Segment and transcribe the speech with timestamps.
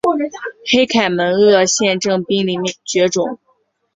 [0.65, 3.37] 黑凯门鳄现正濒临绝种。